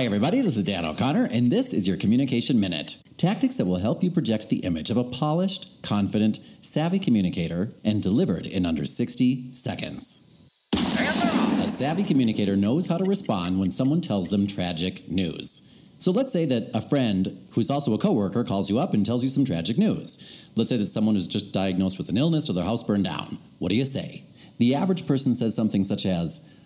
Hi, 0.00 0.06
everybody. 0.06 0.40
This 0.40 0.56
is 0.56 0.64
Dan 0.64 0.86
O'Connor, 0.86 1.28
and 1.30 1.52
this 1.52 1.74
is 1.74 1.86
your 1.86 1.98
Communication 1.98 2.58
Minute. 2.58 3.02
Tactics 3.18 3.56
that 3.56 3.66
will 3.66 3.80
help 3.80 4.02
you 4.02 4.10
project 4.10 4.48
the 4.48 4.60
image 4.60 4.88
of 4.88 4.96
a 4.96 5.04
polished, 5.04 5.82
confident, 5.82 6.38
savvy 6.38 6.98
communicator 6.98 7.68
and 7.84 8.02
delivered 8.02 8.46
in 8.46 8.64
under 8.64 8.86
60 8.86 9.52
seconds. 9.52 10.48
A 10.72 11.66
savvy 11.66 12.02
communicator 12.02 12.56
knows 12.56 12.88
how 12.88 12.96
to 12.96 13.04
respond 13.04 13.60
when 13.60 13.70
someone 13.70 14.00
tells 14.00 14.30
them 14.30 14.46
tragic 14.46 15.06
news. 15.10 15.94
So 15.98 16.12
let's 16.12 16.32
say 16.32 16.46
that 16.46 16.70
a 16.72 16.80
friend 16.80 17.28
who's 17.52 17.68
also 17.68 17.92
a 17.92 17.98
coworker 17.98 18.42
calls 18.42 18.70
you 18.70 18.78
up 18.78 18.94
and 18.94 19.04
tells 19.04 19.22
you 19.22 19.28
some 19.28 19.44
tragic 19.44 19.76
news. 19.76 20.50
Let's 20.56 20.70
say 20.70 20.78
that 20.78 20.86
someone 20.86 21.16
is 21.16 21.28
just 21.28 21.52
diagnosed 21.52 21.98
with 21.98 22.08
an 22.08 22.16
illness 22.16 22.48
or 22.48 22.54
their 22.54 22.64
house 22.64 22.82
burned 22.82 23.04
down. 23.04 23.36
What 23.58 23.68
do 23.68 23.76
you 23.76 23.84
say? 23.84 24.24
The 24.56 24.74
average 24.76 25.06
person 25.06 25.34
says 25.34 25.54
something 25.54 25.84
such 25.84 26.06
as, 26.06 26.59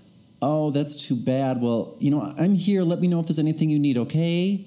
Oh, 0.46 0.70
that's 0.70 1.08
too 1.08 1.16
bad. 1.16 1.62
Well, 1.62 1.96
you 2.00 2.10
know, 2.10 2.20
I'm 2.38 2.52
here. 2.52 2.82
Let 2.82 3.00
me 3.00 3.08
know 3.08 3.18
if 3.18 3.26
there's 3.28 3.38
anything 3.38 3.70
you 3.70 3.78
need, 3.78 3.96
okay? 3.96 4.66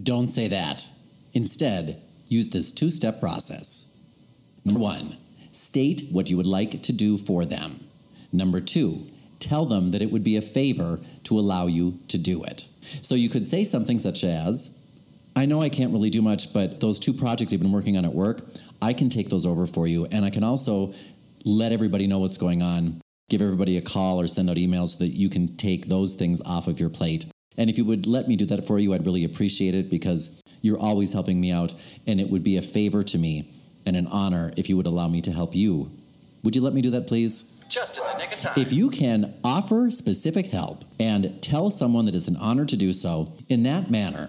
Don't 0.00 0.28
say 0.28 0.46
that. 0.46 0.86
Instead, 1.34 1.96
use 2.28 2.50
this 2.50 2.70
two 2.70 2.90
step 2.90 3.18
process. 3.18 4.60
Number 4.64 4.78
one, 4.78 5.10
state 5.50 6.02
what 6.12 6.30
you 6.30 6.36
would 6.36 6.46
like 6.46 6.82
to 6.82 6.92
do 6.92 7.18
for 7.18 7.44
them. 7.44 7.80
Number 8.32 8.60
two, 8.60 9.00
tell 9.40 9.64
them 9.64 9.90
that 9.90 10.02
it 10.02 10.12
would 10.12 10.22
be 10.22 10.36
a 10.36 10.40
favor 10.40 11.00
to 11.24 11.36
allow 11.36 11.66
you 11.66 11.94
to 12.06 12.16
do 12.16 12.44
it. 12.44 12.60
So 12.60 13.16
you 13.16 13.28
could 13.28 13.44
say 13.44 13.64
something 13.64 13.98
such 13.98 14.22
as, 14.22 14.88
I 15.34 15.46
know 15.46 15.60
I 15.60 15.68
can't 15.68 15.92
really 15.92 16.10
do 16.10 16.22
much, 16.22 16.54
but 16.54 16.80
those 16.80 17.00
two 17.00 17.12
projects 17.12 17.50
you've 17.50 17.60
been 17.60 17.72
working 17.72 17.96
on 17.96 18.04
at 18.04 18.14
work, 18.14 18.40
I 18.80 18.92
can 18.92 19.08
take 19.08 19.30
those 19.30 19.46
over 19.46 19.66
for 19.66 19.88
you. 19.88 20.06
And 20.12 20.24
I 20.24 20.30
can 20.30 20.44
also 20.44 20.94
let 21.44 21.72
everybody 21.72 22.06
know 22.06 22.20
what's 22.20 22.38
going 22.38 22.62
on, 22.62 23.00
give 23.28 23.42
everybody 23.42 23.76
a 23.76 23.82
call 23.82 24.20
or 24.20 24.28
send 24.28 24.48
out 24.48 24.56
emails 24.56 24.96
so 24.96 25.04
that 25.04 25.10
you 25.10 25.28
can 25.28 25.48
take 25.56 25.86
those 25.86 26.14
things 26.14 26.40
off 26.42 26.68
of 26.68 26.78
your 26.78 26.90
plate. 26.90 27.26
And 27.58 27.68
if 27.68 27.78
you 27.78 27.84
would 27.84 28.06
let 28.06 28.28
me 28.28 28.36
do 28.36 28.46
that 28.46 28.64
for 28.64 28.78
you, 28.78 28.94
I'd 28.94 29.06
really 29.06 29.24
appreciate 29.24 29.74
it 29.74 29.90
because 29.90 30.40
you're 30.62 30.78
always 30.78 31.12
helping 31.12 31.40
me 31.40 31.50
out. 31.50 31.72
And 32.06 32.20
it 32.20 32.30
would 32.30 32.44
be 32.44 32.56
a 32.56 32.62
favor 32.62 33.02
to 33.02 33.18
me 33.18 33.50
and 33.84 33.96
an 33.96 34.06
honor 34.06 34.52
if 34.56 34.68
you 34.68 34.76
would 34.76 34.86
allow 34.86 35.08
me 35.08 35.20
to 35.22 35.32
help 35.32 35.56
you. 35.56 35.90
Would 36.44 36.54
you 36.54 36.62
let 36.62 36.74
me 36.74 36.82
do 36.82 36.90
that, 36.90 37.08
please? 37.08 37.64
Just 37.68 37.96
in 37.96 38.04
the 38.04 38.18
nick 38.18 38.32
of 38.32 38.38
time. 38.38 38.52
If 38.56 38.72
you 38.72 38.90
can 38.90 39.34
offer 39.42 39.90
specific 39.90 40.46
help 40.46 40.84
and 41.00 41.42
tell 41.42 41.70
someone 41.70 42.04
that 42.04 42.14
it's 42.14 42.28
an 42.28 42.36
honor 42.40 42.64
to 42.64 42.76
do 42.76 42.92
so 42.92 43.32
in 43.48 43.64
that 43.64 43.90
manner, 43.90 44.28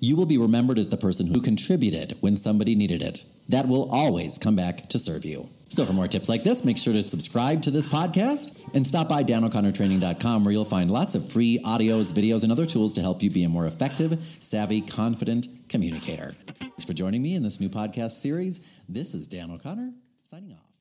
you 0.00 0.16
will 0.16 0.24
be 0.24 0.38
remembered 0.38 0.78
as 0.78 0.88
the 0.88 0.96
person 0.96 1.26
who 1.26 1.42
contributed 1.42 2.16
when 2.20 2.36
somebody 2.36 2.74
needed 2.74 3.02
it. 3.02 3.18
That 3.50 3.68
will 3.68 3.90
always 3.92 4.38
come 4.38 4.56
back 4.56 4.88
to 4.88 4.98
serve 4.98 5.26
you. 5.26 5.44
So, 5.74 5.84
for 5.84 5.92
more 5.92 6.06
tips 6.06 6.28
like 6.28 6.44
this, 6.44 6.64
make 6.64 6.78
sure 6.78 6.92
to 6.92 7.02
subscribe 7.02 7.60
to 7.62 7.70
this 7.72 7.84
podcast 7.84 8.72
and 8.74 8.86
stop 8.86 9.08
by 9.08 9.24
danoconnor.training.com 9.24 10.44
where 10.44 10.52
you'll 10.52 10.64
find 10.64 10.88
lots 10.88 11.16
of 11.16 11.28
free 11.28 11.60
audios, 11.66 12.14
videos, 12.14 12.44
and 12.44 12.52
other 12.52 12.64
tools 12.64 12.94
to 12.94 13.00
help 13.00 13.24
you 13.24 13.30
be 13.30 13.42
a 13.42 13.48
more 13.48 13.66
effective, 13.66 14.16
savvy, 14.38 14.80
confident 14.80 15.48
communicator. 15.68 16.30
Thanks 16.60 16.84
for 16.84 16.92
joining 16.92 17.24
me 17.24 17.34
in 17.34 17.42
this 17.42 17.60
new 17.60 17.68
podcast 17.68 18.12
series. 18.12 18.80
This 18.88 19.14
is 19.14 19.26
Dan 19.26 19.50
O'Connor 19.50 19.94
signing 20.22 20.52
off. 20.52 20.73